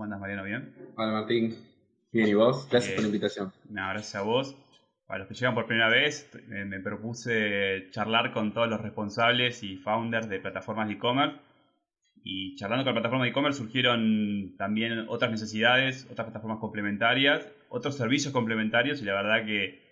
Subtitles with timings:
[0.00, 0.44] ¿Cómo andas, Mariano?
[0.44, 0.74] ¿Bien?
[0.96, 1.54] Hola, Martín.
[2.10, 2.66] Bien, ¿y vos?
[2.70, 3.52] Gracias por la invitación.
[3.68, 4.56] gracias a vos.
[5.06, 9.76] Para los que llegan por primera vez, me, propuse charlar con todos los responsables y
[9.76, 11.36] founders de plataformas de e-commerce.
[12.24, 18.32] Y charlando con plataformas de e-commerce surgieron también otras necesidades, otras plataformas complementarias, otros servicios
[18.32, 19.82] complementarios y la verdad que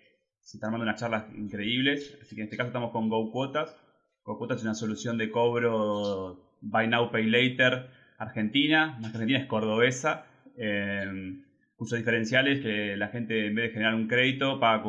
[0.41, 2.19] se están armando unas charlas increíbles.
[2.23, 3.77] Así que en este caso estamos con GoQuotas.
[4.25, 9.47] GoQuotas es una solución de cobro Buy Now, Pay Later argentina, más que argentina es
[9.47, 10.27] cordobesa,
[10.57, 11.39] eh,
[11.77, 14.83] cuyos diferenciales que la gente en vez de generar un crédito paga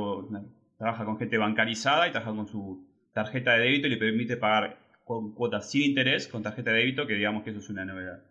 [0.78, 4.80] trabaja con gente bancarizada y trabaja con su tarjeta de débito y le permite pagar
[5.04, 8.24] con cuotas sin interés con tarjeta de débito, que digamos que eso es una novedad.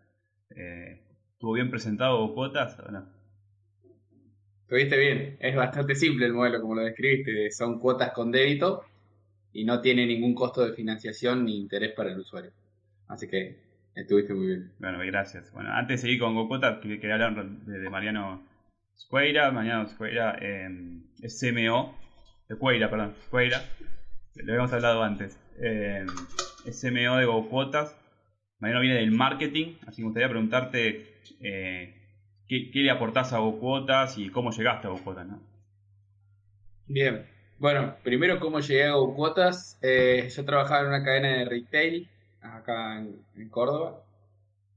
[0.50, 1.00] Eh,
[1.32, 3.06] ¿Estuvo bien presentado cuotas o no?
[4.62, 8.82] Estuviste bien, es bastante simple el modelo como lo describiste, son cuotas con débito
[9.52, 12.50] y no tiene ningún costo de financiación ni interés para el usuario.
[13.06, 14.72] Así que Estuviste muy bien.
[14.78, 15.52] Bueno, gracias.
[15.52, 18.46] Bueno, antes de seguir con Gopota, quería hablar de, Mariano
[18.96, 19.50] Squeira.
[19.50, 20.68] Mariano Squeira eh,
[21.22, 21.96] es CMO,
[22.48, 23.62] de Cueira, perdón, Squeira.
[24.36, 25.38] Lo habíamos hablado antes.
[25.60, 26.06] Eh,
[26.64, 27.96] es CMO de GoQuotas.
[28.60, 31.94] Mariano viene del marketing, así que me gustaría preguntarte eh,
[32.48, 35.40] ¿qué, le aportás a GoQuotas y cómo llegaste a GoQuotas, ¿no?
[36.86, 37.26] Bien,
[37.58, 39.78] bueno, primero cómo llegué a GoQuotas.
[39.82, 42.08] Eh, yo trabajaba en una cadena de retail
[42.54, 44.02] acá en, Córdoba.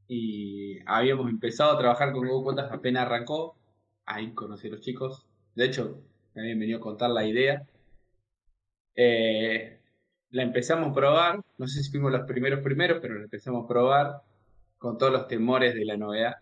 [0.08, 3.56] Y habíamos empezado a trabajar con Google Cuotas apenas arrancó.
[4.06, 5.26] Ahí conocí a los chicos.
[5.56, 6.02] De hecho,
[6.34, 7.66] me habían venido a contar la idea.
[8.96, 9.80] Eh,
[10.32, 11.42] la empezamos a probar.
[11.58, 14.22] No sé si fuimos los primeros primeros, pero la empezamos a probar
[14.78, 16.38] con todos los temores de la novedad.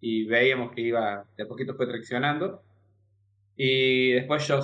[0.00, 2.62] Y veíamos que iba, de a poquito fue traccionando.
[3.56, 4.60] Y después yo,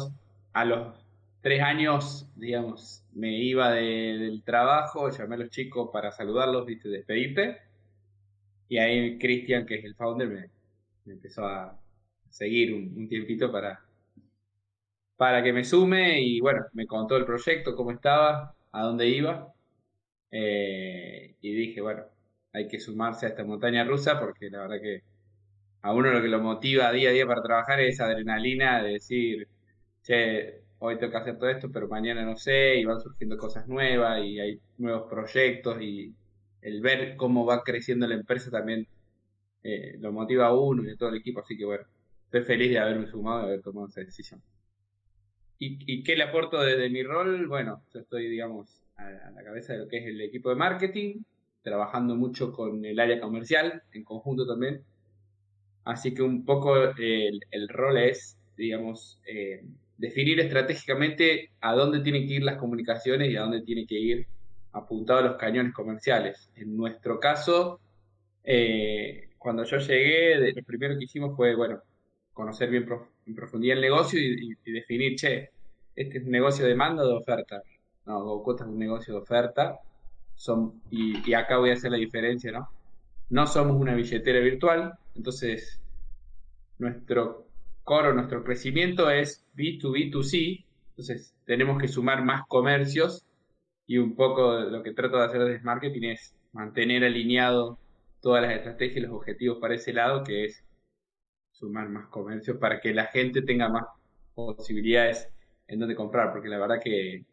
[0.53, 1.08] a los
[1.41, 7.59] tres años, digamos, me iba del trabajo, llamé a los chicos para saludarlos, viste, despedirte.
[8.69, 10.51] Y ahí Cristian, que es el founder, me,
[11.13, 11.79] empezó a
[12.31, 13.81] seguir un, tiempito para,
[15.17, 19.53] para que me sume y bueno, me contó el proyecto, cómo estaba, a dónde iba.
[20.31, 22.05] Eh, y dije, bueno,
[22.53, 25.03] hay que sumarse a esta montaña rusa porque la verdad que
[25.83, 29.49] a uno lo que lo motiva día a día para trabajar es adrenalina de decir,
[30.03, 33.67] che, hoy tengo que hacer todo esto, pero mañana no sé, y van surgiendo cosas
[33.69, 36.15] nuevas, y hay nuevos proyectos, y
[36.63, 38.87] el ver cómo va creciendo la empresa también
[39.63, 41.85] eh, lo motiva a uno y a todo el equipo, así que bueno,
[42.25, 44.43] estoy feliz de haberme sumado y haber tomado esa decisión.
[45.61, 47.49] ¿Y, qué le aporto desde mi rol?
[47.49, 51.23] Bueno, yo estoy, digamos, a, la cabeza de lo que es el equipo de marketing,
[51.63, 54.85] trabajando mucho con el área comercial, en conjunto también.
[55.85, 59.65] Así que un poco el, el rol es, digamos, eh,
[59.99, 64.27] definir estratégicamente a dónde tienen que ir las comunicaciones y a dónde tienen que ir
[64.73, 66.51] apuntados los cañones comerciales.
[66.55, 67.81] En nuestro caso,
[68.45, 71.83] eh, cuando yo llegué, lo primero que hicimos fue, bueno,
[72.33, 72.87] conocer bien
[73.27, 75.51] en profundidad el negocio y, definir, che,
[75.97, 77.61] este es un negocio de demanda o de oferta.
[78.07, 79.81] No, GoCosta es un negocio de oferta.
[80.37, 82.69] Son, y, y acá voy a hacer la diferencia, ¿no?
[83.31, 85.81] No somos una billetera virtual, entonces
[86.79, 87.48] nuestro
[87.89, 93.25] core, nuestro crecimiento es B2B2C, entonces tenemos que sumar más comercios
[93.87, 97.79] y un poco lo que trato de hacer desde marketing es mantener alineado
[98.21, 100.63] todas las estrategias y los objetivos para ese lado, que es
[101.51, 103.85] sumar más comercios para que la gente tenga más
[104.35, 105.27] posibilidades
[105.67, 107.25] en donde comprar, porque la verdad que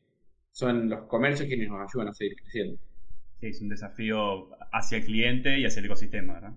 [0.54, 2.80] son los comercios quienes nos ayudan a seguir creciendo.
[3.42, 6.54] Sí, es un desafío hacia el cliente y hacia el ecosistema, ¿verdad?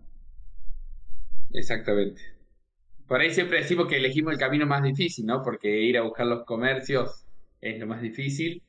[1.53, 2.38] Exactamente
[3.09, 5.43] por ahí siempre decimos que elegimos el camino más difícil, ¿no?
[5.43, 7.25] Porque ir a buscar los comercios
[7.61, 8.63] es lo más difícil.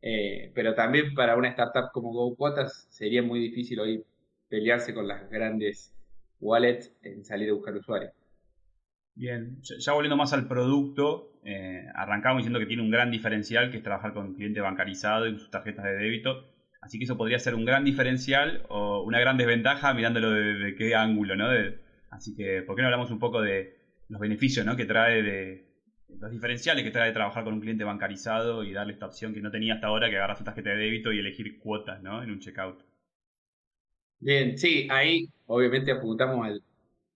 [0.00, 4.04] Eh, pero también para una startup como GoQuotas sería muy difícil hoy
[4.48, 5.94] pelearse con las grandes
[6.40, 8.12] wallets en salir a buscar usuarios.
[9.14, 13.78] Bien, ya volviendo más al producto, eh, arrancamos diciendo que tiene un gran diferencial, que
[13.78, 16.50] es trabajar con cliente bancarizado y sus tarjetas de débito.
[16.82, 20.94] Así que eso podría ser un gran diferencial o una gran desventaja mirándolo de, qué
[20.94, 21.48] ángulo, ¿no?
[22.14, 23.76] Así que, ¿por qué no hablamos un poco de
[24.08, 24.76] los beneficios ¿no?
[24.76, 25.64] que trae de
[26.20, 29.50] los diferenciales que trae trabajar con un cliente bancarizado y darle esta opción que no
[29.50, 32.22] tenía hasta ahora, que agarras tu tarjeta de débito y elegir cuotas ¿no?
[32.22, 32.84] en un checkout?
[34.20, 36.62] Bien, sí, ahí obviamente apuntamos al,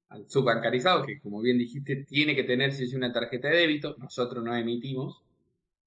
[0.08, 3.94] al subbancarizado, que como bien dijiste, tiene que tener si es una tarjeta de débito,
[3.98, 5.22] nosotros no emitimos,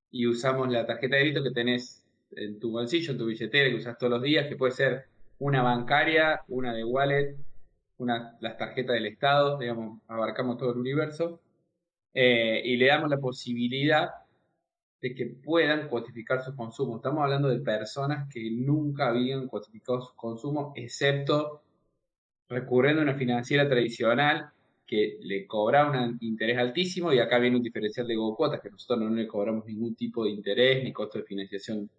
[0.10, 3.76] y usamos la tarjeta de débito que tenés en tu bolsillo, en tu billetera, que
[3.76, 5.06] usas todos los días, que puede ser
[5.40, 7.36] una bancaria, una de wallet,
[8.08, 11.42] las tarjetas del Estado, digamos, abarcamos todo el universo,
[12.14, 14.10] eh, y le damos la posibilidad
[15.02, 16.98] de que puedan cuantificar sus consumos.
[16.98, 21.64] Estamos hablando de personas que nunca habían cuantificado sus consumos, excepto
[22.50, 24.52] recurriendo a una financiera tradicional
[24.86, 29.00] que le cobra un interés altísimo y acá viene un diferencial de GoCuotas que nosotros
[29.00, 31.90] no le cobramos ningún tipo de interés ni costo de financiación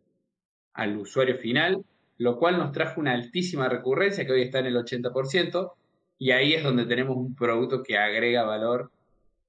[0.74, 1.82] al usuario final,
[2.18, 5.72] lo cual nos trajo una altísima recurrencia que hoy está en el 80%
[6.22, 8.92] y ahí es donde tenemos un producto que agrega valor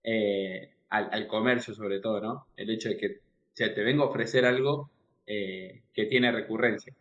[0.03, 2.47] eh, al, comercio sobre todo, ¿no?
[2.57, 3.19] El hecho de que
[3.53, 4.89] te vengo a ofrecer algo
[5.27, 6.91] eh, que tiene recurrencia.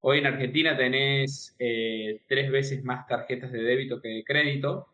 [0.00, 4.88] Hoy en Argentina tenés eh, tres veces más tarjetas de débito que de crédito,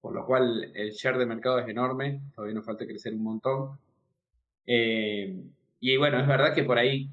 [0.00, 3.78] por lo cual el share de mercado es enorme, todavía nos falta crecer un montón.
[4.66, 7.08] Y bueno, es verdad que por ahí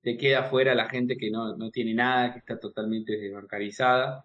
[0.00, 4.24] te queda fuera la gente que no, tiene nada, que está totalmente desbancarizada.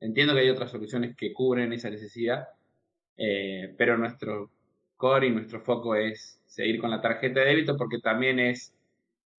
[0.00, 2.48] Entiendo que hay otras soluciones que cubren esa necesidad,
[3.16, 4.50] eh, pero nuestro
[4.96, 8.74] core y nuestro foco es seguir con la tarjeta de débito porque también es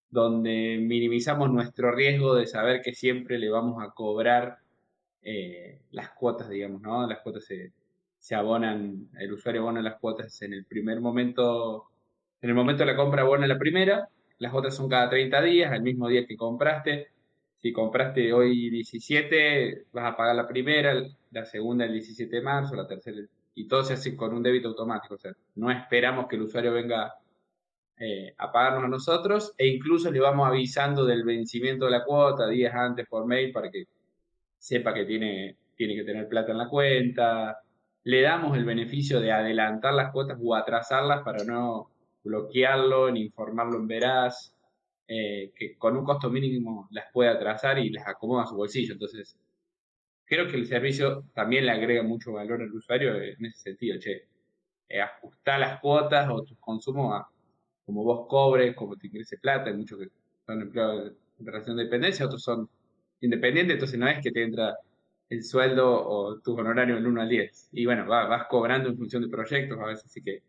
[0.10, 4.60] donde minimizamos nuestro riesgo de saber que siempre le vamos a cobrar
[5.22, 7.06] eh, las cuotas, digamos, ¿no?
[7.08, 7.74] Las cuotas se,
[8.18, 11.90] se, abonan, el usuario abona las cuotas en el primer momento,
[12.42, 14.10] en el momento de la compra abona la primera,
[14.40, 17.10] las otras son cada 30 días, al mismo día que compraste.
[17.62, 20.94] Si compraste hoy 17, vas a pagar la primera,
[21.32, 23.18] la segunda el 17 de marzo, la tercera,
[23.54, 26.72] y todo se hace con un débito automático, o sea, no esperamos que el usuario
[26.72, 27.14] venga
[28.02, 32.48] eh, a pagarnos a nosotros e incluso le vamos avisando del vencimiento de la cuota
[32.48, 33.88] días antes por mail para que
[34.58, 37.60] sepa que tiene, tiene que tener plata en la cuenta.
[38.06, 41.90] Le damos el beneficio de adelantar las cuotas o atrasarlas para no
[42.24, 44.56] bloquearlo ni informarlo en veraz,
[45.10, 48.94] eh, que con un costo mínimo las puede atrasar y las acomoda a su bolsillo.
[48.94, 49.38] Entonces,
[50.26, 54.28] creo que el servicio también le agrega mucho valor al usuario en ese sentido, che,
[54.90, 57.28] eh, ajustar las cuotas o tus consumos a
[57.86, 60.10] como vos cobres, como te ingrese plata, hay muchos que
[60.46, 62.70] son empleados en relación de dependencia, otros son
[63.22, 64.78] independientes, entonces no es que te entra
[65.30, 67.70] el sueldo o tu honorario del 1 al 10.
[67.72, 70.44] Y bueno, vas, cobrando en función de proyectos a veces, así que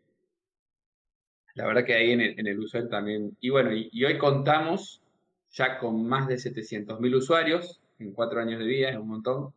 [1.60, 3.36] la verdad que ahí en el, en usuario también.
[3.38, 5.02] Y bueno, y, hoy contamos
[5.50, 9.52] ya con más de 700.000 usuarios en cuatro años de vida, es un montón.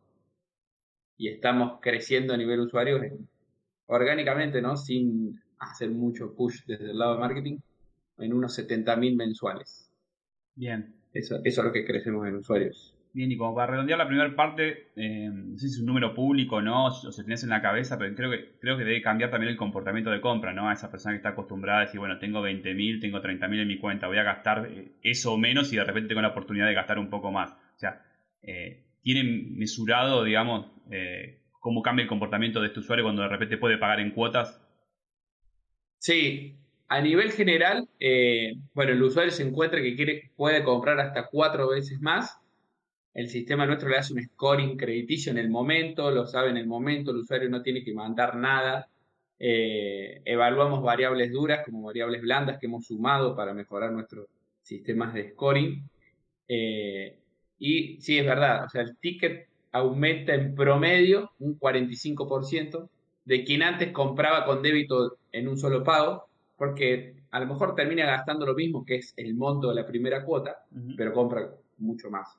[1.16, 3.00] Y estamos creciendo a nivel usuario
[3.86, 4.76] orgánicamente, ¿no?
[4.76, 7.58] Sin hacer mucho push desde el lado de marketing
[8.18, 9.90] en unos 70.000 mensuales.
[10.54, 10.94] Bien.
[11.14, 12.93] Eso, eso, es lo que crecemos en usuarios.
[13.14, 16.12] Bien, y como para redondear la primera parte, eh, no sé si es un número
[16.14, 19.30] público no, o si tenés en la cabeza, pero creo que, creo que debe cambiar
[19.30, 20.68] también el comportamiento de compra, ¿no?
[20.68, 23.78] A esa persona que está acostumbrada a decir, bueno, tengo 20.000, tengo 30.000 en mi
[23.78, 26.74] cuenta, voy a gastar eh, eso o menos y de repente tengo la oportunidad de
[26.74, 27.52] gastar un poco más.
[27.52, 28.02] O sea,
[28.42, 30.66] eh, ¿tienen mesurado, digamos,
[31.60, 34.60] cómo cambia el comportamiento de este usuario cuando de repente puede pagar en cuotas?
[35.98, 36.58] Sí,
[36.88, 41.70] a nivel general, eh, bueno, el usuario se encuentra que quiere, puede comprar hasta cuatro
[41.70, 42.40] veces más.
[43.14, 46.66] El sistema nuestro le hace un scoring crediticio en el momento, lo sabe en el
[46.66, 48.88] momento, el usuario no tiene que mandar nada.
[49.38, 54.26] Eh, evaluamos variables duras como variables blandas que hemos sumado para mejorar nuestros
[54.62, 55.88] sistemas de scoring.
[56.48, 57.16] Eh,
[57.58, 62.88] y sí, es verdad, o sea, el ticket aumenta en promedio un 45%
[63.24, 68.06] de quien antes compraba con débito en un solo pago porque a lo mejor termina
[68.06, 70.64] gastando lo mismo, que es el monto de la primera cuota,
[70.96, 72.38] pero compra mucho más.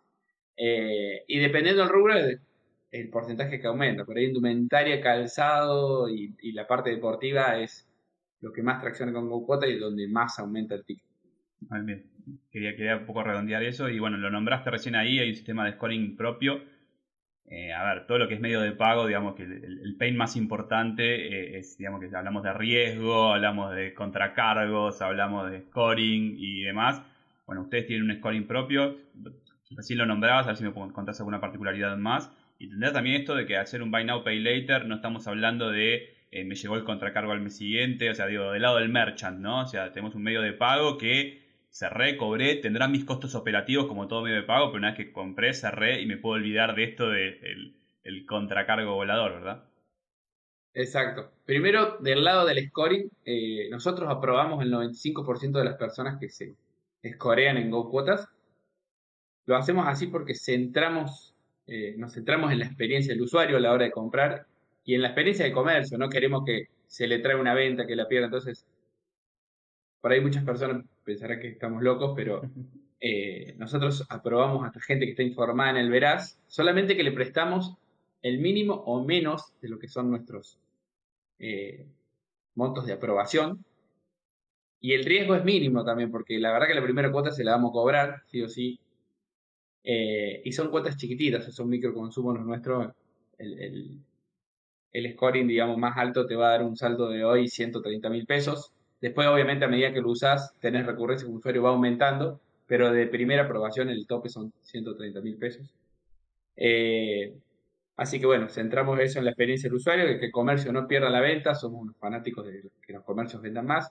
[0.58, 2.16] Eh, y dependiendo del rubro,
[2.92, 4.06] el porcentaje que aumenta.
[4.06, 7.88] Por ahí indumentaria, calzado y, la parte deportiva es
[8.42, 11.04] lo que más tracciona con GoCuota y donde más aumenta el ticket.
[12.52, 15.66] Quería, quería un poco redondear eso y bueno, lo nombraste recién ahí, hay un sistema
[15.66, 16.62] de scoring propio
[17.48, 20.36] eh, a ver, todo lo que es medio de pago, digamos que el, pain más
[20.36, 26.64] importante eh, es, digamos que hablamos de riesgo, hablamos de contracargos, hablamos de scoring y
[26.64, 27.04] demás.
[27.46, 28.98] Bueno, ustedes tienen un scoring propio,
[29.78, 32.32] así lo nombrabas, a ver si me contás alguna particularidad más.
[32.58, 35.72] Y tendrás también esto de que hacer un buy now, pay later, no estamos hablando
[35.72, 38.90] de eh, me llegó el contracargo al mes siguiente, o sea, digo, del lado del
[38.90, 39.62] merchant, ¿no?
[39.62, 44.08] O sea, tenemos un medio de pago que cerré, cobré, tendrán mis costos operativos como
[44.08, 46.84] todo medio de pago, pero una vez que compré, cerré y me puedo olvidar de
[46.84, 49.64] esto del el contracargo volador, ¿verdad?
[50.74, 51.32] Exacto.
[51.46, 56.56] Primero, del lado del scoring, eh, nosotros aprobamos el 95% de las personas que se
[57.02, 58.28] escorean en GoQuotas.
[59.46, 61.36] Lo hacemos así porque centramos,
[61.68, 64.48] eh, nos centramos en la experiencia del usuario a la hora de comprar
[64.84, 67.96] y en la experiencia de comercio, no queremos que se le trae una venta, que
[67.96, 68.66] la pierda, entonces,
[70.00, 72.42] por ahí muchas personas pensarán que estamos locos, pero
[73.00, 77.76] eh, nosotros aprobamos a gente que está informada en el Veraz, solamente que le prestamos
[78.22, 80.60] el mínimo o menos de lo que son nuestros
[81.40, 81.86] eh,
[82.56, 83.64] montos de aprobación.
[84.80, 87.52] Y el riesgo es mínimo también, porque la verdad que la primera cuota se la
[87.52, 88.80] vamos a cobrar, sí o sí.
[89.86, 92.94] Eh, y son cuotas chiquititas, son microconsumos nuestros.
[93.38, 94.02] El,
[94.92, 98.26] el, scoring, digamos, más alto te va a dar un saldo de hoy 130 mil
[98.26, 98.72] pesos.
[99.02, 103.08] Después, obviamente, a medida que lo usas, tenés recurrencia como usuario, va aumentando, pero de
[103.08, 105.70] primera aprobación el tope son 130 mil pesos.
[106.58, 107.34] Eh,
[107.98, 111.10] Así que bueno, centramos eso en la experiencia del usuario, que el comercio no pierda
[111.10, 113.90] la venta, somos unos fanáticos de que los comercios vendan más.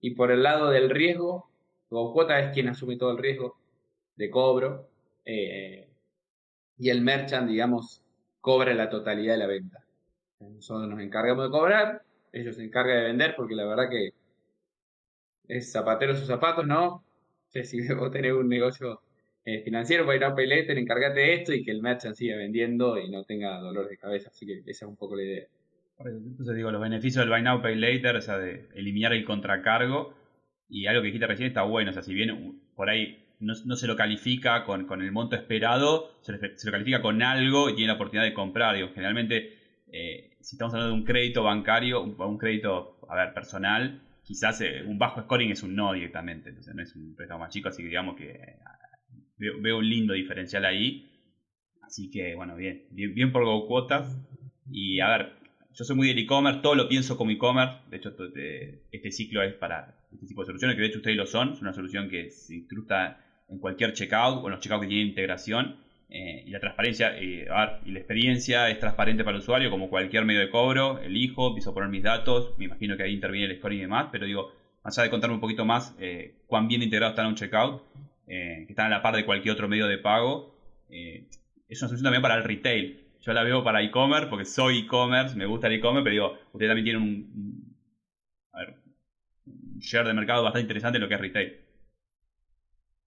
[0.00, 1.48] Y por el lado del riesgo,
[1.90, 3.56] GoQuota es quien asume todo el riesgo
[4.16, 4.88] de cobro
[5.30, 5.86] eh,
[6.78, 8.02] y el merchant, digamos,
[8.40, 9.84] cobra la totalidad de la venta.
[10.40, 14.12] Nosotros nos encargamos de cobrar, ellos se encargan de vender porque la verdad que
[15.48, 17.04] es zapatero sus zapatos, ¿no?
[17.64, 19.02] si vos tenés un negocio
[19.44, 22.98] eh, financiero para ir a Pay encárgate de esto y que el merchant siga vendiendo
[22.98, 24.30] y no tenga dolores de cabeza.
[24.30, 25.46] Así que esa es un poco la idea.
[25.98, 30.14] Entonces digo, los beneficios del Buy Now Pay Later, o sea, de eliminar el contracargo
[30.70, 33.86] y algo que dijiste recién está bueno, o sea, si bien por ahí no, se
[33.86, 38.24] lo califica con, el monto esperado, se, lo califica con algo y tiene la oportunidad
[38.24, 38.74] de comprar.
[38.74, 39.58] Digo, generalmente,
[39.92, 44.60] eh, si estamos hablando de un crédito bancario, un, un crédito, a ver, personal, quizás
[44.60, 47.68] eh, un bajo scoring es un no directamente, entonces no es un préstamo más chico,
[47.68, 48.58] así que digamos que
[49.38, 51.08] Veo, un lindo diferencial ahí.
[51.82, 52.86] Así que, bueno, bien.
[52.90, 54.20] Bien, por GoQuotas.
[54.70, 55.32] Y a ver,
[55.74, 57.78] yo soy muy del e-commerce, todo lo pienso como e-commerce.
[57.88, 58.14] De hecho,
[58.90, 61.52] este ciclo es para este tipo de soluciones, que de hecho ustedes lo son.
[61.52, 65.08] Es una solución que se incrusta en cualquier checkout o en los checkouts que tienen
[65.08, 65.76] integración.
[66.10, 67.46] Eh, y la transparencia eh,
[67.84, 70.98] y la experiencia es transparente para el usuario, como cualquier medio de cobro.
[70.98, 72.54] Elijo, empiezo a poner mis datos.
[72.58, 74.08] Me imagino que ahí interviene el scoring y demás.
[74.10, 74.52] Pero digo,
[74.82, 77.82] más allá de contarme un poquito más eh, cuán bien integrado está en un checkout,
[78.26, 80.54] que están a la par de cualquier otro medio de pago,
[80.90, 83.08] es una solución también para el retail.
[83.20, 86.70] Yo la veo para e-commerce porque soy e-commerce, me gusta el e-commerce, pero digo, ustedes
[86.70, 87.68] también tienen un,
[89.80, 91.67] share de mercado bastante interesante en lo que es retail.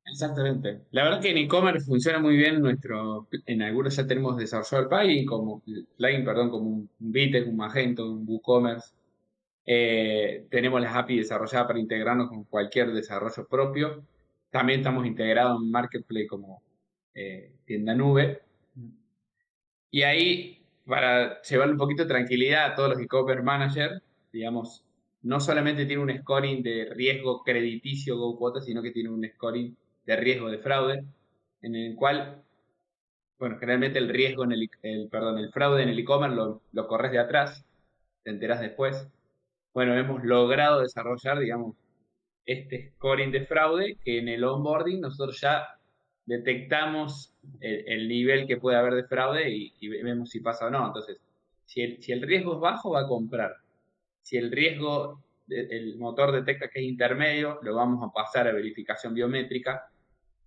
[0.05, 0.81] Exactamente.
[0.91, 4.89] La verdad que en e-commerce funciona muy bien nuestro, en algunos ya tenemos desarrollado el
[4.89, 5.61] plugin como
[5.97, 8.93] plugin, perdón, como un Bites, un Magento, un WooCommerce.
[9.65, 14.05] Eh, tenemos las API desarrolladas para integrarnos con cualquier desarrollo propio.
[14.51, 16.63] También estamos integrados en Marketplace como
[17.13, 18.41] eh, tienda nube.
[19.89, 24.85] Y ahí, para llevar un poquito de tranquilidad a todos los e-commerce managers, digamos,
[25.23, 30.15] no solamente tiene un scoring de riesgo crediticio GoQuota, sino que tiene un scoring de
[30.15, 31.03] riesgo de fraude,
[31.61, 32.43] en el cual,
[33.39, 36.35] bueno, generalmente el riesgo en el, perdón, el fraude en el e-commerce
[36.71, 37.65] lo, corres de atrás,
[38.23, 39.07] te enteras después.
[39.73, 41.75] Bueno, hemos logrado desarrollar, digamos,
[42.45, 45.77] este scoring de fraude que en el onboarding nosotros ya
[46.25, 50.87] detectamos el, nivel que puede haber de fraude y, vemos si pasa o no.
[50.87, 51.17] Entonces,
[51.65, 53.57] si el, si el riesgo es bajo, va a comprar.
[54.21, 59.13] Si el riesgo, el motor detecta que es intermedio, lo vamos a pasar a verificación
[59.13, 59.90] biométrica.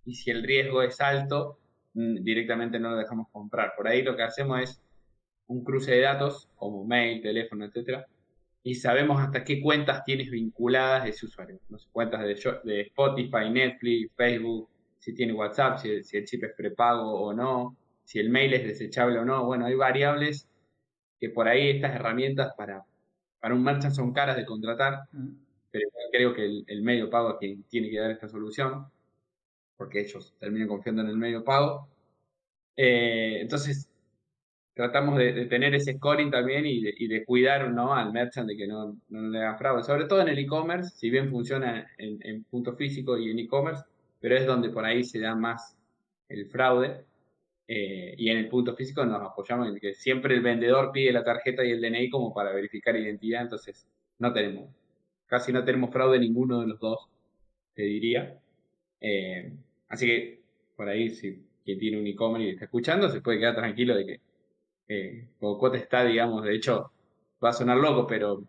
[0.05, 1.57] Y si el riesgo es alto,
[1.93, 3.73] mm, directamente no lo dejamos comprar.
[3.75, 4.81] Por ahí lo que hacemos es
[5.47, 8.07] un cruce de datos, como mail, teléfono, etcétera,
[8.63, 11.59] y sabemos hasta qué cuentas tienes vinculadas ese usuario.
[11.69, 16.53] No sé, cuentas de, de, Spotify, Netflix, Facebook, si tiene WhatsApp, si, el chip es
[16.57, 19.45] prepago o no, si el mail es desechable o no.
[19.45, 20.49] Bueno, hay variables
[21.19, 22.83] que por ahí estas herramientas para,
[23.39, 25.27] para un merchant son caras de contratar, mm.
[25.69, 28.87] pero creo que el, medio pago quien tiene que dar esta solución,
[29.77, 31.87] porque ellos terminan confiando en el medio pago.
[32.75, 33.89] Eh, entonces,
[34.75, 37.93] tratamos de, tener ese scoring también y de, cuidar ¿no?
[37.93, 39.83] al merchant de que no, le haga fraude.
[39.83, 43.83] Sobre todo en el e-commerce, si bien funciona en, punto físico y en e-commerce,
[44.19, 45.77] pero es donde por ahí se da más
[46.29, 47.05] el fraude.
[47.67, 51.23] Eh, y en el punto físico nos apoyamos en que siempre el vendedor pide la
[51.23, 53.87] tarjeta y el DNI como para verificar identidad, entonces
[54.19, 54.69] no tenemos,
[55.25, 57.07] casi no tenemos fraude ninguno de los dos,
[57.73, 58.39] te diría.
[59.01, 59.53] Eh,
[59.89, 60.41] así que
[60.75, 64.05] por ahí si quien tiene un e-commerce y está escuchando se puede quedar tranquilo de
[64.05, 64.19] que
[64.87, 65.27] eh,
[65.73, 66.91] está, digamos, de hecho,
[67.43, 68.43] va a sonar loco, pero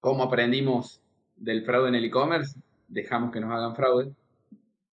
[0.00, 1.00] ¿cómo aprendimos
[1.36, 2.58] del fraude en el e-commerce?
[2.88, 4.12] Dejamos que nos hagan fraude.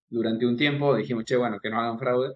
[0.10, 2.36] Durante un tiempo dijimos, che, bueno, que nos hagan fraude.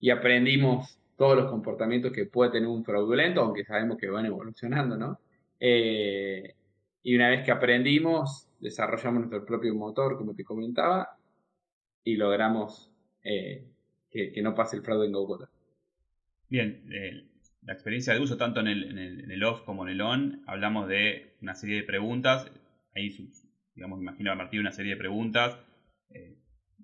[0.00, 4.96] Y aprendimos todos los comportamientos que puede tener un fraudulento, aunque sabemos que van evolucionando,
[4.96, 5.18] ¿no?
[5.60, 6.54] Eh,
[7.02, 11.16] y una vez que aprendimos, desarrollamos nuestro propio motor, como te comentaba,
[12.04, 12.90] y logramos
[13.22, 13.66] eh,
[14.10, 15.48] que, no pase el fraude en GoGota.
[16.48, 17.24] Bien, eh,
[17.62, 20.88] la experiencia de uso, tanto en el, en, el, off como en el on, hablamos
[20.88, 22.50] de una serie de preguntas.
[22.94, 23.14] Ahí,
[23.74, 25.58] digamos, imagino a de una serie de preguntas,
[26.10, 26.36] eh,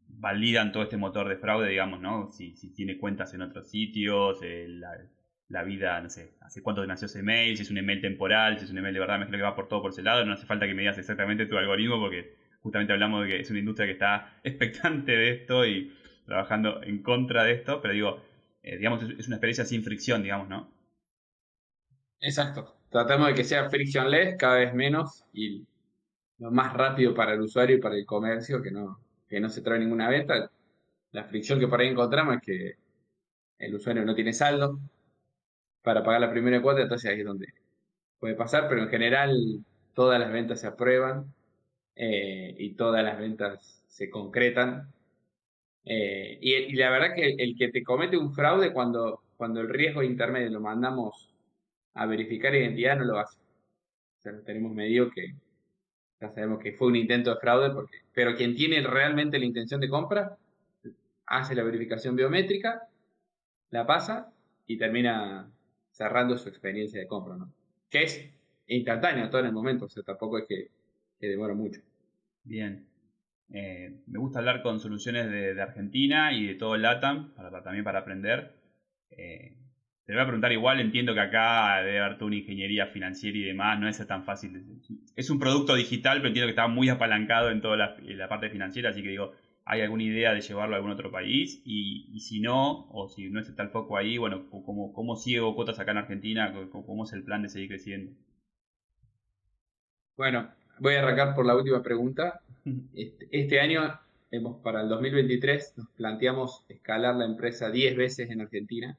[0.08, 2.30] validan todo este motor de fraude, digamos, ¿no?
[2.32, 4.68] Si, si tiene cuentas en otros sitios, eh,
[5.48, 8.64] la, vida, no sé, hace cuánto nació ese email, si es un email temporal, si
[8.64, 10.24] es un email de verdad, me imagino que va por todo por ese lado.
[10.24, 13.50] No hace falta que me digas exactamente tu algoritmo porque justamente hablamos de que es
[13.50, 15.92] una industria que está expectante de esto y
[16.26, 18.20] trabajando en contra de esto, pero digo,
[18.62, 20.72] eh, digamos, es una experiencia sin fricción, digamos, ¿no?
[22.20, 22.76] Exacto.
[22.90, 25.66] Tratamos de que sea frictionless cada vez menos y
[26.38, 28.98] lo más rápido para el usuario y para el comercio, que no,
[29.28, 30.50] que no se trae ninguna venta.
[31.12, 32.76] La fricción que por ahí encontramos es que
[33.58, 34.78] el usuario no tiene saldo
[35.84, 37.46] para pagar la primera cuota, entonces ahí es donde
[38.18, 39.36] puede pasar, pero en general
[39.92, 41.32] todas las ventas se aprueban
[41.94, 44.90] eh, y todas las ventas se concretan.
[45.84, 50.02] Eh, y, la verdad que el, que te comete un fraude cuando, cuando el riesgo
[50.02, 51.34] intermedio lo mandamos
[51.92, 53.38] a verificar identidad no lo hace.
[53.38, 55.34] O sea, tenemos medio que
[56.18, 59.80] ya sabemos que fue un intento de fraude, porque, pero quien tiene realmente la intención
[59.80, 60.38] de compra
[61.26, 62.88] hace la verificación biométrica,
[63.70, 64.32] la pasa
[64.66, 65.50] y termina
[65.94, 67.52] cerrando su experiencia de compra, ¿no?
[67.88, 68.30] Que es
[68.66, 70.68] instantáneo todo en el momento, o sea, tampoco es que,
[71.20, 71.80] demora mucho.
[72.42, 72.86] Bien.
[73.50, 77.32] Eh, me gusta hablar con soluciones de, Argentina y de todo el LATAM,
[77.62, 78.52] también para aprender.
[79.10, 79.56] Eh,
[80.04, 83.44] te voy a preguntar igual, entiendo que acá debe haber toda una ingeniería financiera y
[83.44, 84.82] demás, no es tan fácil.
[85.16, 88.90] Es un producto digital, pero entiendo que está muy apalancado en toda la, parte financiera,
[88.90, 89.32] así que digo,
[89.64, 91.62] ¿hay alguna idea de llevarlo a algún otro país?
[91.64, 95.78] Y, si no, o si no está el foco ahí, bueno, ¿cómo, cómo sigue cuotas
[95.78, 96.54] acá en Argentina?
[96.70, 98.12] ¿Cómo, es el plan de seguir creciendo?
[100.16, 102.40] Bueno, voy a arrancar por la última pregunta.
[102.94, 108.40] Este, este año, hemos, para el 2023, nos planteamos escalar la empresa 10 veces en
[108.40, 108.96] Argentina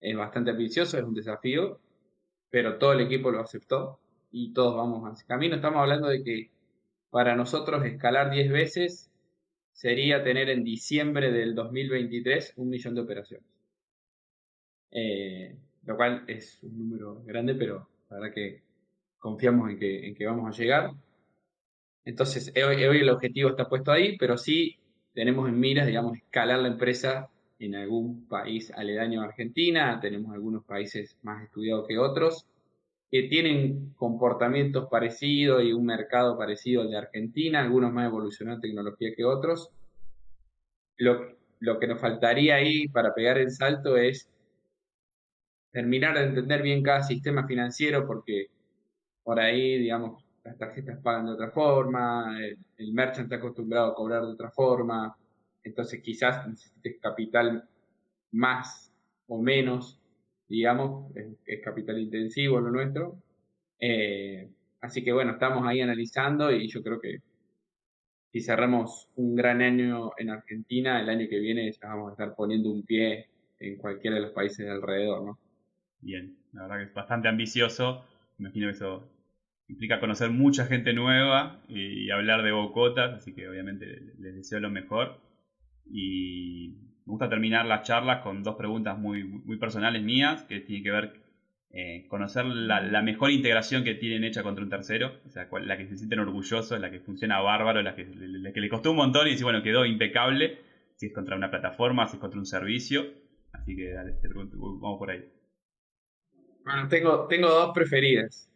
[0.00, 1.78] es bastante ambicioso, es un desafío,
[2.50, 4.00] pero todo el equipo lo aceptó
[4.32, 5.56] y todos vamos a ese camino.
[5.56, 6.50] Estamos hablando de que
[7.10, 9.09] para nosotros escalar 10 veces
[9.80, 13.46] sería tener en diciembre del 2023 un millón de operaciones.
[14.90, 18.62] Eh, lo cual es un número grande, pero la verdad que
[19.18, 19.78] confiamos en
[20.14, 20.90] que, vamos a llegar.
[22.04, 24.78] Entonces, hoy, hoy el objetivo está puesto ahí, pero sí
[25.14, 30.62] tenemos en miras, digamos, escalar la empresa en algún país aledaño a Argentina, tenemos algunos
[30.62, 32.46] países más estudiados que otros,
[33.10, 38.70] que tienen comportamientos parecidos y un mercado parecido al de Argentina, algunos más evolucionados en
[38.70, 39.70] tecnología que otros.
[40.96, 44.28] Lo, lo que nos faltaría ahí para pegar el salto es
[45.72, 48.46] terminar de entender bien cada sistema financiero, porque
[49.24, 53.94] por ahí, digamos, las tarjetas pagan de otra forma, el, el merchant está acostumbrado a
[53.94, 55.16] cobrar de otra forma,
[55.62, 57.68] entonces quizás necesites capital
[58.32, 58.92] más
[59.26, 59.99] o menos,
[60.50, 61.14] digamos,
[61.46, 63.16] es, capital intensivo lo nuestro.
[63.78, 67.20] Eh, así que bueno, estamos ahí analizando y yo creo que
[68.32, 72.34] si cerramos un gran año en Argentina, el año que viene ya vamos a estar
[72.34, 73.28] poniendo un pie
[73.60, 75.38] en cualquiera de los países de alrededor, ¿no?
[76.00, 78.04] Bien, la verdad que es bastante ambicioso.
[78.38, 79.08] Imagino que eso
[79.68, 83.86] implica conocer mucha gente nueva y hablar de bocotas, así que obviamente
[84.18, 85.20] les deseo lo mejor.
[85.92, 86.74] Y
[87.10, 90.90] me gusta terminar las charlas con dos preguntas muy, muy personales mías, que tienen que
[90.92, 91.20] ver
[91.72, 95.88] eh, conocer la, mejor integración que tienen hecha contra un tercero, o sea, la que
[95.88, 99.42] se sienten orgullosos, la que funciona bárbaro, la que, le costó un montón y dice,
[99.42, 100.60] bueno, quedó impecable,
[100.94, 103.06] si es contra una plataforma, si es contra un servicio.
[103.52, 105.24] Así que dale, te pregunto, vamos por ahí.
[106.64, 108.48] Bueno, tengo, tengo dos preferidas.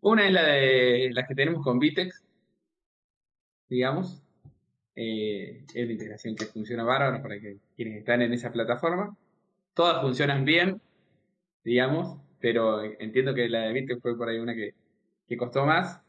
[0.00, 2.24] Una es la de las que tenemos con Vitex,
[3.68, 4.24] digamos,
[4.96, 9.16] eh, es la integración que funciona bárbaro para que quienes están en esa plataforma.
[9.74, 10.80] Todas funcionan bien,
[11.64, 14.74] digamos, pero entiendo que la de Bitcoin fue por ahí una que,
[15.36, 16.00] costó más.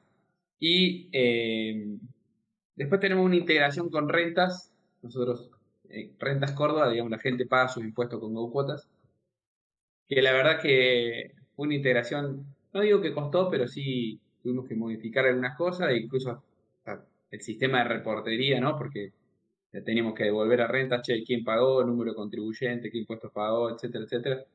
[0.60, 1.98] Y eh,
[2.76, 4.72] después tenemos una integración con rentas.
[5.02, 5.50] Nosotros,
[5.90, 8.88] eh, Rentas Córdoba, digamos, la gente paga sus impuestos con GoCuotas.
[10.08, 15.26] Que la verdad que una integración, no digo que costó, pero sí tuvimos que modificar
[15.26, 16.44] algunas cosas e incluso
[17.32, 18.78] el sistema de reportería, ¿no?
[18.78, 19.12] Porque
[19.84, 24.06] teníamos que devolver a renta, che, quién pagó, número de contribuyente, qué impuestos pagó, etcétera,
[24.06, 24.46] etcétera.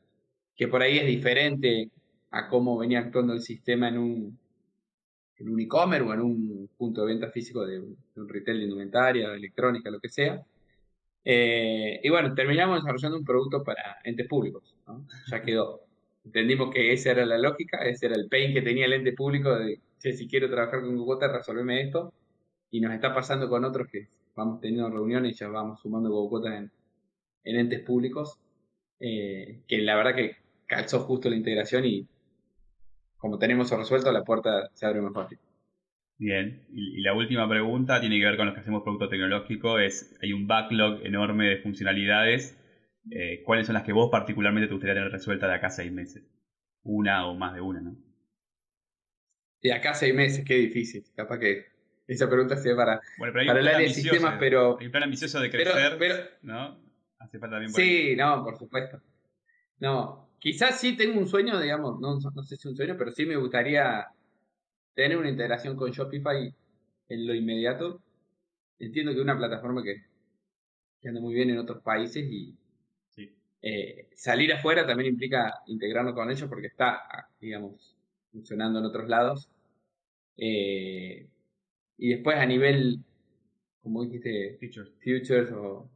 [0.56, 1.90] Que por ahí es diferente
[2.30, 4.38] a cómo venía actuando el sistema en un
[5.38, 9.33] en un e-commerce o en un punto de venta físico de, un retail de indumentaria,
[9.35, 10.44] electrónica, lo que sea.
[11.24, 15.06] Eh, y bueno, terminamos desarrollando un producto para entes públicos, ¿no?
[15.30, 15.83] Ya quedó.
[16.24, 19.54] Entendimos que esa era la lógica, ese era el pain que tenía el ente público
[19.59, 22.12] de, che, si quiero trabajar con Google, resolveme esto
[22.70, 26.54] y nos está pasando con otros que vamos teniendo reuniones y ya vamos sumando cuotas
[26.54, 26.70] en,
[27.44, 28.38] en entes públicos,
[29.00, 32.06] eh, que la verdad que calzó justo la integración y
[33.16, 35.38] como tenemos eso resuelto, la puerta se abre más fácil.
[36.16, 40.16] Bien, y, la última pregunta tiene que ver con los que hacemos producto tecnológico, es,
[40.22, 42.59] hay un backlog enorme de funcionalidades,
[43.11, 45.90] eh, ¿cuáles son las que vos particularmente te gustaría tener resueltas de acá a seis
[45.90, 46.22] meses?
[46.83, 47.96] Una o más de una, ¿no?
[49.62, 51.69] De acá a seis meses, qué difícil, capaz que
[52.14, 54.77] esa pregunta sea para, para el área de sistemas, pero...
[54.81, 56.77] Hay un plan ambicioso de crecer, ¿no?
[57.18, 59.01] Hace falta también por Sí, no, por supuesto.
[59.79, 63.12] No, quizás sí tengo un sueño, digamos, no, no sé si es un sueño, pero
[63.12, 64.09] sí me gustaría
[64.92, 66.53] tener una integración con Shopify
[67.09, 68.03] en lo inmediato.
[68.81, 70.03] Entiendo que es una plataforma que,
[71.07, 72.57] anda muy bien en otros países y
[73.62, 77.96] eh, salir afuera también implica integrarnos con ellos porque está, digamos,
[78.33, 79.49] funcionando en otros lados.
[80.37, 81.29] Eh,
[82.00, 82.98] y después a nivel,
[83.82, 84.58] como dijiste,
[85.04, 85.86] futures o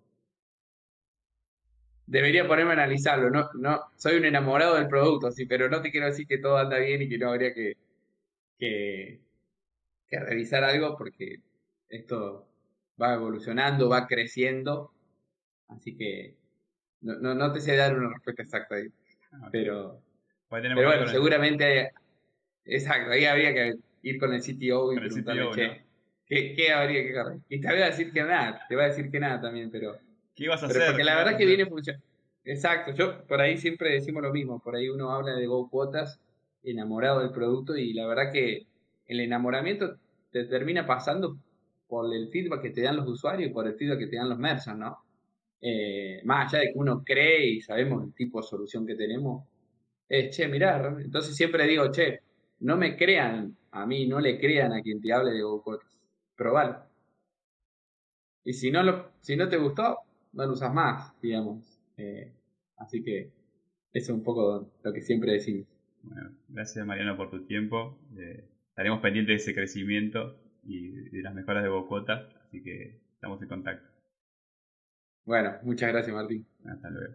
[2.06, 3.30] debería ponerme a analizarlo.
[3.30, 6.58] No, no, soy un enamorado del producto, sí, pero no te quiero decir que todo
[6.58, 7.78] anda bien y que no habría que,
[8.58, 9.20] que,
[10.10, 11.36] revisar algo porque
[11.88, 12.46] esto
[13.00, 14.92] va evolucionando, va creciendo.
[15.68, 16.36] Así que
[17.00, 18.88] no, no, te sé dar una respuesta exacta ahí.
[19.32, 20.02] Ah, pero,
[20.50, 21.92] pero bueno, seguramente,
[22.66, 25.83] exacto, ahí habría que ir con el CTO y preguntarle,
[26.26, 27.38] ¿qué, habría que correr?
[27.48, 29.96] Y te voy a decir que nada, te voy a decir que nada también, pero
[30.34, 30.82] ¿Qué ibas a hacer?
[30.88, 32.04] Porque la verdad que viene funcionando.
[32.44, 36.20] Exacto, yo por ahí siempre decimos lo mismo, por ahí uno habla de Go Cuotas,
[36.62, 38.66] enamorado del producto y la verdad que
[39.06, 39.96] el enamoramiento
[40.30, 41.38] te termina pasando
[41.86, 44.28] por el feedback que te dan los usuarios y por el feedback que te dan
[44.28, 44.98] los merchants, ¿no?
[45.60, 49.46] Eh, más allá de que uno cree y sabemos el tipo de solución que tenemos,
[50.08, 52.20] es, che, mirá, entonces siempre digo, che,
[52.60, 55.88] no me crean a mí, no le crean a quien te hable de Go Cuotas,
[56.36, 56.82] probalo.
[58.44, 59.98] Y si no, lo, si no te gustó,
[60.32, 61.80] no lo usas más, digamos.
[61.96, 62.32] Eh,
[62.76, 63.32] así que
[63.92, 65.66] eso es un poco lo que siempre decimos.
[66.02, 67.98] Bueno, gracias Mariano por tu tiempo.
[68.18, 73.40] Eh, estaremos pendientes de ese crecimiento y de las mejoras de Bocota, así que estamos
[73.40, 73.88] en contacto.
[75.24, 76.46] Bueno, muchas gracias Martín.
[76.66, 77.14] Hasta luego.